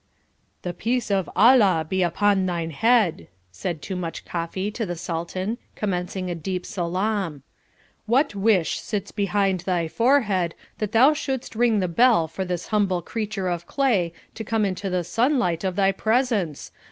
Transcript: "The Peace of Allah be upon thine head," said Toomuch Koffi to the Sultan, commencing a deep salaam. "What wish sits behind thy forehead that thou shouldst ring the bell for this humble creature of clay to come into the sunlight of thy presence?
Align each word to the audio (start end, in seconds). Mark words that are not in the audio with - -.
"The 0.63 0.73
Peace 0.73 1.11
of 1.11 1.29
Allah 1.35 1.85
be 1.87 2.01
upon 2.01 2.47
thine 2.47 2.71
head," 2.71 3.27
said 3.51 3.83
Toomuch 3.83 4.25
Koffi 4.25 4.73
to 4.73 4.83
the 4.83 4.95
Sultan, 4.95 5.59
commencing 5.75 6.27
a 6.27 6.33
deep 6.33 6.65
salaam. 6.65 7.43
"What 8.07 8.33
wish 8.33 8.79
sits 8.79 9.11
behind 9.11 9.59
thy 9.59 9.87
forehead 9.87 10.55
that 10.79 10.93
thou 10.93 11.13
shouldst 11.13 11.55
ring 11.55 11.81
the 11.81 11.87
bell 11.87 12.27
for 12.27 12.43
this 12.43 12.69
humble 12.69 13.03
creature 13.03 13.47
of 13.47 13.67
clay 13.67 14.11
to 14.33 14.43
come 14.43 14.65
into 14.65 14.89
the 14.89 15.03
sunlight 15.03 15.63
of 15.63 15.75
thy 15.75 15.91
presence? 15.91 16.71